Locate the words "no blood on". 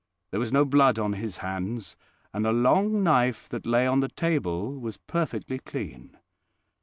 0.51-1.13